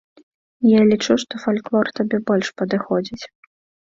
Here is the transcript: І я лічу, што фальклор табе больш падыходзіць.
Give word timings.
І 0.69 0.69
я 0.79 0.85
лічу, 0.91 1.17
што 1.23 1.33
фальклор 1.43 1.91
табе 1.99 2.17
больш 2.31 2.47
падыходзіць. 2.63 3.23